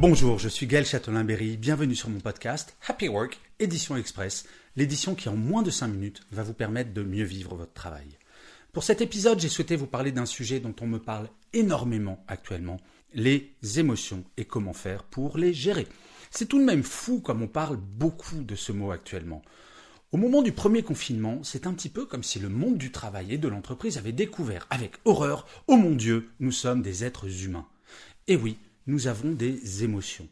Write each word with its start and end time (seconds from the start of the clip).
Bonjour, 0.00 0.38
je 0.38 0.48
suis 0.48 0.68
Gaël 0.68 0.86
Châtelain-Berry, 0.86 1.56
bienvenue 1.56 1.96
sur 1.96 2.08
mon 2.08 2.20
podcast 2.20 2.76
Happy 2.86 3.08
Work, 3.08 3.40
édition 3.58 3.96
express, 3.96 4.46
l'édition 4.76 5.16
qui 5.16 5.28
en 5.28 5.34
moins 5.34 5.64
de 5.64 5.70
5 5.70 5.88
minutes 5.88 6.20
va 6.30 6.44
vous 6.44 6.52
permettre 6.52 6.94
de 6.94 7.02
mieux 7.02 7.24
vivre 7.24 7.56
votre 7.56 7.72
travail. 7.72 8.06
Pour 8.72 8.84
cet 8.84 9.00
épisode, 9.00 9.40
j'ai 9.40 9.48
souhaité 9.48 9.74
vous 9.74 9.88
parler 9.88 10.12
d'un 10.12 10.24
sujet 10.24 10.60
dont 10.60 10.74
on 10.80 10.86
me 10.86 11.00
parle 11.00 11.28
énormément 11.52 12.24
actuellement, 12.28 12.76
les 13.12 13.50
émotions 13.76 14.22
et 14.36 14.44
comment 14.44 14.72
faire 14.72 15.02
pour 15.02 15.36
les 15.36 15.52
gérer. 15.52 15.88
C'est 16.30 16.46
tout 16.46 16.60
de 16.60 16.64
même 16.64 16.84
fou 16.84 17.18
comme 17.18 17.42
on 17.42 17.48
parle 17.48 17.76
beaucoup 17.76 18.44
de 18.44 18.54
ce 18.54 18.70
mot 18.70 18.92
actuellement. 18.92 19.42
Au 20.12 20.16
moment 20.16 20.42
du 20.42 20.52
premier 20.52 20.84
confinement, 20.84 21.42
c'est 21.42 21.66
un 21.66 21.74
petit 21.74 21.88
peu 21.88 22.06
comme 22.06 22.22
si 22.22 22.38
le 22.38 22.48
monde 22.48 22.78
du 22.78 22.92
travail 22.92 23.34
et 23.34 23.38
de 23.38 23.48
l'entreprise 23.48 23.98
avait 23.98 24.12
découvert 24.12 24.68
avec 24.70 24.92
horreur, 25.04 25.48
oh 25.66 25.76
mon 25.76 25.96
Dieu, 25.96 26.30
nous 26.38 26.52
sommes 26.52 26.82
des 26.82 27.02
êtres 27.02 27.42
humains. 27.44 27.66
Et 28.28 28.36
oui, 28.36 28.58
nous 28.88 29.06
avons 29.06 29.30
des 29.30 29.84
émotions. 29.84 30.26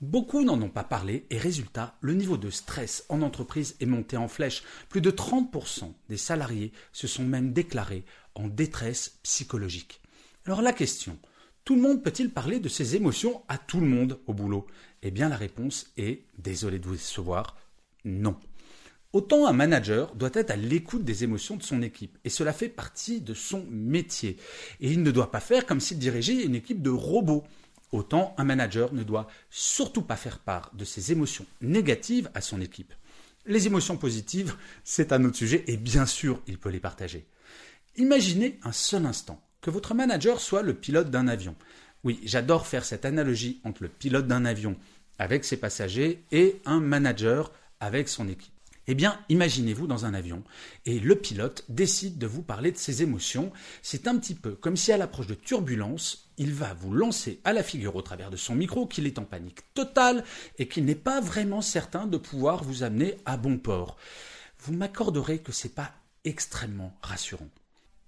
Beaucoup 0.00 0.42
n'en 0.42 0.60
ont 0.62 0.70
pas 0.70 0.82
parlé 0.82 1.26
et 1.28 1.36
résultat, 1.36 1.98
le 2.00 2.14
niveau 2.14 2.38
de 2.38 2.48
stress 2.48 3.04
en 3.10 3.20
entreprise 3.20 3.76
est 3.80 3.86
monté 3.86 4.16
en 4.16 4.26
flèche. 4.26 4.62
Plus 4.88 5.02
de 5.02 5.10
30% 5.10 5.92
des 6.08 6.16
salariés 6.16 6.72
se 6.92 7.06
sont 7.06 7.22
même 7.22 7.52
déclarés 7.52 8.04
en 8.34 8.48
détresse 8.48 9.18
psychologique. 9.22 10.00
Alors 10.46 10.62
la 10.62 10.72
question, 10.72 11.18
tout 11.64 11.76
le 11.76 11.82
monde 11.82 12.02
peut-il 12.02 12.30
parler 12.30 12.58
de 12.58 12.70
ses 12.70 12.96
émotions 12.96 13.42
à 13.48 13.58
tout 13.58 13.80
le 13.80 13.86
monde 13.86 14.18
au 14.26 14.32
boulot? 14.32 14.66
Eh 15.02 15.10
bien 15.10 15.28
la 15.28 15.36
réponse 15.36 15.92
est, 15.98 16.24
désolé 16.38 16.78
de 16.78 16.86
vous 16.86 16.94
décevoir, 16.94 17.58
non. 18.06 18.36
Autant 19.12 19.46
un 19.46 19.52
manager 19.52 20.14
doit 20.14 20.30
être 20.32 20.50
à 20.50 20.56
l'écoute 20.56 21.04
des 21.04 21.24
émotions 21.24 21.56
de 21.56 21.62
son 21.62 21.82
équipe, 21.82 22.16
et 22.24 22.30
cela 22.30 22.54
fait 22.54 22.68
partie 22.68 23.20
de 23.20 23.34
son 23.34 23.66
métier. 23.68 24.38
Et 24.80 24.90
il 24.90 25.02
ne 25.02 25.10
doit 25.10 25.30
pas 25.30 25.40
faire 25.40 25.66
comme 25.66 25.80
s'il 25.80 25.98
dirigeait 25.98 26.44
une 26.44 26.54
équipe 26.54 26.80
de 26.80 26.90
robots. 26.90 27.44
Autant 27.92 28.34
un 28.38 28.44
manager 28.44 28.92
ne 28.92 29.02
doit 29.02 29.28
surtout 29.50 30.02
pas 30.02 30.16
faire 30.16 30.38
part 30.38 30.70
de 30.74 30.84
ses 30.84 31.10
émotions 31.10 31.46
négatives 31.60 32.30
à 32.34 32.40
son 32.40 32.60
équipe. 32.60 32.94
Les 33.46 33.66
émotions 33.66 33.96
positives, 33.96 34.54
c'est 34.84 35.12
un 35.12 35.24
autre 35.24 35.36
sujet 35.36 35.64
et 35.66 35.76
bien 35.76 36.06
sûr, 36.06 36.40
il 36.46 36.58
peut 36.58 36.68
les 36.68 36.78
partager. 36.80 37.26
Imaginez 37.96 38.60
un 38.62 38.72
seul 38.72 39.06
instant 39.06 39.42
que 39.60 39.70
votre 39.70 39.94
manager 39.94 40.40
soit 40.40 40.62
le 40.62 40.74
pilote 40.74 41.10
d'un 41.10 41.26
avion. 41.26 41.56
Oui, 42.04 42.20
j'adore 42.24 42.66
faire 42.66 42.84
cette 42.84 43.04
analogie 43.04 43.60
entre 43.64 43.82
le 43.82 43.88
pilote 43.88 44.26
d'un 44.26 44.44
avion 44.44 44.76
avec 45.18 45.44
ses 45.44 45.56
passagers 45.56 46.24
et 46.32 46.60
un 46.64 46.80
manager 46.80 47.52
avec 47.80 48.08
son 48.08 48.28
équipe. 48.28 48.59
Eh 48.92 48.96
bien, 48.96 49.20
imaginez-vous 49.28 49.86
dans 49.86 50.04
un 50.04 50.14
avion 50.14 50.42
et 50.84 50.98
le 50.98 51.14
pilote 51.14 51.64
décide 51.68 52.18
de 52.18 52.26
vous 52.26 52.42
parler 52.42 52.72
de 52.72 52.76
ses 52.76 53.04
émotions. 53.04 53.52
C'est 53.82 54.08
un 54.08 54.18
petit 54.18 54.34
peu 54.34 54.56
comme 54.56 54.76
si 54.76 54.90
à 54.90 54.96
l'approche 54.96 55.28
de 55.28 55.34
turbulences, 55.34 56.28
il 56.38 56.52
va 56.52 56.74
vous 56.74 56.92
lancer 56.92 57.40
à 57.44 57.52
la 57.52 57.62
figure 57.62 57.94
au 57.94 58.02
travers 58.02 58.30
de 58.30 58.36
son 58.36 58.56
micro 58.56 58.88
qu'il 58.88 59.06
est 59.06 59.20
en 59.20 59.24
panique 59.24 59.60
totale 59.74 60.24
et 60.58 60.66
qu'il 60.66 60.86
n'est 60.86 60.96
pas 60.96 61.20
vraiment 61.20 61.62
certain 61.62 62.08
de 62.08 62.16
pouvoir 62.16 62.64
vous 62.64 62.82
amener 62.82 63.14
à 63.26 63.36
bon 63.36 63.58
port. 63.58 63.96
Vous 64.58 64.72
m'accorderez 64.72 65.38
que 65.38 65.52
c'est 65.52 65.72
pas 65.76 65.92
extrêmement 66.24 66.98
rassurant. 67.00 67.48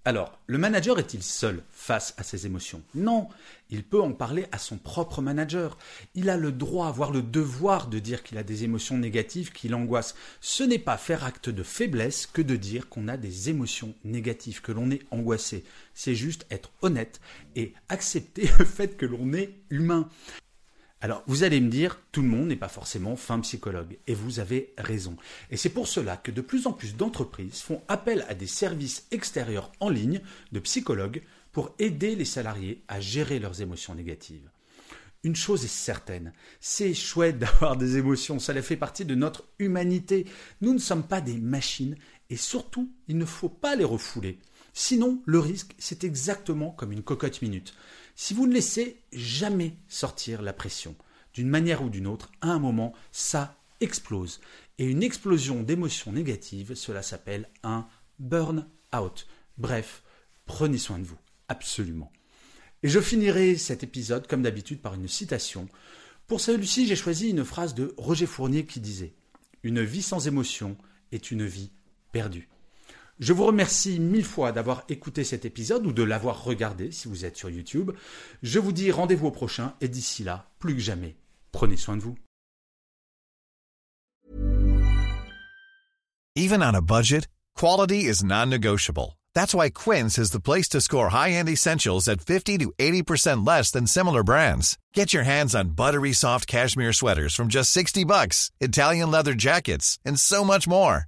Alors, 0.05 0.37
le 0.47 0.57
manager 0.57 0.99
est-il 0.99 1.23
seul 1.23 1.63
face 1.71 2.13
à 2.17 2.23
ses 2.23 2.45
émotions? 2.45 2.81
Non, 2.93 3.29
il 3.69 3.83
peut 3.85 4.01
en 4.01 4.11
parler 4.11 4.47
à 4.51 4.57
son 4.57 4.77
propre 4.77 5.21
manager. 5.21 5.77
Il 6.13 6.29
a 6.29 6.35
le 6.35 6.51
droit, 6.51 6.91
voire 6.91 7.11
le 7.11 7.21
devoir 7.21 7.87
de 7.87 7.99
dire 7.99 8.21
qu'il 8.21 8.37
a 8.37 8.43
des 8.43 8.65
émotions 8.65 8.97
négatives 8.97 9.53
qui 9.53 9.69
l'angoissent. 9.69 10.15
Ce 10.41 10.61
n'est 10.61 10.77
pas 10.77 10.97
faire 10.97 11.23
acte 11.23 11.49
de 11.49 11.63
faiblesse 11.63 12.27
que 12.27 12.41
de 12.41 12.57
dire 12.57 12.89
qu'on 12.89 13.07
a 13.07 13.15
des 13.15 13.49
émotions 13.49 13.95
négatives, 14.03 14.61
que 14.61 14.73
l'on 14.73 14.91
est 14.91 15.05
angoissé. 15.09 15.63
C'est 15.93 16.15
juste 16.15 16.45
être 16.51 16.71
honnête 16.81 17.21
et 17.55 17.73
accepter 17.87 18.49
le 18.59 18.65
fait 18.65 18.97
que 18.97 19.05
l'on 19.05 19.31
est 19.31 19.55
humain. 19.69 20.09
Alors, 21.03 21.21
vous 21.27 21.43
allez 21.43 21.59
me 21.59 21.69
dire, 21.69 21.99
tout 22.13 22.21
le 22.21 22.29
monde 22.29 22.47
n'est 22.47 22.55
pas 22.55 22.69
forcément 22.69 23.17
fin 23.17 23.37
psychologue, 23.41 23.97
et 24.07 24.13
vous 24.13 24.39
avez 24.39 24.73
raison. 24.77 25.17
Et 25.51 25.57
c'est 25.57 25.67
pour 25.67 25.85
cela 25.85 26.15
que 26.15 26.31
de 26.31 26.39
plus 26.39 26.65
en 26.65 26.71
plus 26.71 26.95
d'entreprises 26.95 27.59
font 27.59 27.81
appel 27.89 28.23
à 28.29 28.33
des 28.33 28.47
services 28.47 29.05
extérieurs 29.11 29.69
en 29.81 29.89
ligne 29.89 30.21
de 30.53 30.61
psychologues 30.61 31.21
pour 31.51 31.75
aider 31.77 32.15
les 32.15 32.23
salariés 32.23 32.83
à 32.87 33.01
gérer 33.01 33.39
leurs 33.39 33.59
émotions 33.59 33.95
négatives. 33.95 34.49
Une 35.25 35.35
chose 35.35 35.65
est 35.65 35.67
certaine, 35.67 36.31
c'est 36.61 36.93
chouette 36.93 37.37
d'avoir 37.37 37.75
des 37.75 37.97
émotions, 37.97 38.39
ça 38.39 38.53
fait 38.61 38.77
partie 38.77 39.03
de 39.03 39.13
notre 39.13 39.43
humanité. 39.59 40.23
Nous 40.61 40.73
ne 40.73 40.79
sommes 40.79 41.03
pas 41.05 41.19
des 41.19 41.37
machines, 41.37 41.97
et 42.29 42.37
surtout, 42.37 42.89
il 43.09 43.17
ne 43.17 43.25
faut 43.25 43.49
pas 43.49 43.75
les 43.75 43.83
refouler. 43.83 44.39
Sinon, 44.73 45.21
le 45.25 45.39
risque, 45.39 45.75
c'est 45.77 46.03
exactement 46.03 46.71
comme 46.71 46.91
une 46.91 47.03
cocotte 47.03 47.41
minute. 47.41 47.75
Si 48.15 48.33
vous 48.33 48.47
ne 48.47 48.53
laissez 48.53 49.01
jamais 49.11 49.77
sortir 49.87 50.41
la 50.41 50.53
pression, 50.53 50.95
d'une 51.33 51.49
manière 51.49 51.83
ou 51.83 51.89
d'une 51.89 52.07
autre, 52.07 52.31
à 52.41 52.49
un 52.49 52.59
moment, 52.59 52.93
ça 53.11 53.57
explose. 53.81 54.39
Et 54.79 54.85
une 54.85 55.03
explosion 55.03 55.61
d'émotions 55.61 56.11
négatives, 56.11 56.73
cela 56.73 57.03
s'appelle 57.03 57.49
un 57.63 57.87
burn-out. 58.19 59.27
Bref, 59.57 60.03
prenez 60.45 60.79
soin 60.79 60.97
de 60.97 61.03
vous, 61.03 61.19
absolument. 61.47 62.11
Et 62.81 62.89
je 62.89 62.99
finirai 62.99 63.55
cet 63.55 63.83
épisode, 63.83 64.27
comme 64.27 64.41
d'habitude, 64.41 64.81
par 64.81 64.95
une 64.95 65.07
citation. 65.07 65.69
Pour 66.27 66.41
celui-ci, 66.41 66.87
j'ai 66.87 66.95
choisi 66.95 67.29
une 67.29 67.45
phrase 67.45 67.75
de 67.75 67.93
Roger 67.97 68.25
Fournier 68.25 68.65
qui 68.65 68.79
disait 68.79 69.13
Une 69.61 69.83
vie 69.83 70.01
sans 70.01 70.27
émotion 70.27 70.77
est 71.11 71.31
une 71.31 71.45
vie 71.45 71.71
perdue. 72.11 72.49
Je 73.23 73.31
vous 73.31 73.45
remercie 73.45 74.01
mille 74.01 74.25
fois 74.25 74.51
d'avoir 74.51 74.83
écouté 74.89 75.23
cet 75.23 75.45
épisode 75.45 75.85
ou 75.85 75.93
de 75.93 76.03
l'avoir 76.03 76.43
regardé 76.43 76.91
si 76.91 77.07
vous 77.07 77.23
êtes 77.23 77.37
sur 77.37 77.49
YouTube. 77.49 77.91
Je 78.41 78.59
vous 78.59 78.73
dis 78.73 78.91
rendez-vous 78.91 79.27
au 79.27 79.31
prochain 79.31 79.75
et 79.79 79.87
d'ici 79.87 80.25
là, 80.25 80.51
plus 80.59 80.73
que 80.73 80.81
jamais, 80.81 81.15
prenez 81.53 81.77
soin 81.77 81.95
de 81.95 82.01
vous. 82.01 82.17
Even 86.35 86.61
on 86.61 86.75
a 86.75 86.81
budget, 86.81 87.29
quality 87.57 88.09
is 88.09 88.25
non-negotiable. 88.25 89.17
That's 89.33 89.55
why 89.55 89.69
Quince 89.69 90.17
is 90.17 90.31
the 90.31 90.41
place 90.41 90.67
to 90.71 90.81
score 90.81 91.11
high-end 91.11 91.47
essentials 91.47 92.09
at 92.09 92.19
50 92.19 92.57
to 92.57 92.73
80% 92.77 93.47
less 93.47 93.71
than 93.71 93.87
similar 93.87 94.23
brands. 94.23 94.77
Get 94.93 95.13
your 95.13 95.23
hands 95.23 95.55
on 95.55 95.77
buttery 95.77 96.11
soft 96.11 96.45
cashmere 96.45 96.91
sweaters 96.91 97.33
from 97.35 97.47
just 97.47 97.71
60 97.71 98.03
bucks, 98.03 98.51
Italian 98.59 99.11
leather 99.11 99.33
jackets, 99.33 99.97
and 100.03 100.19
so 100.19 100.43
much 100.43 100.67
more. 100.67 101.07